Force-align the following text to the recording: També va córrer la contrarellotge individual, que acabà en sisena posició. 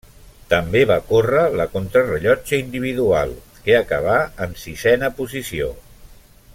També 0.51 0.79
va 0.91 0.95
córrer 1.09 1.43
la 1.59 1.67
contrarellotge 1.73 2.59
individual, 2.63 3.35
que 3.67 3.77
acabà 3.83 4.19
en 4.47 4.57
sisena 4.65 5.15
posició. 5.21 5.71